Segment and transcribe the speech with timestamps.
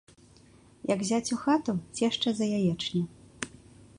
[0.93, 3.03] Як зяць у хату— цешча за яечню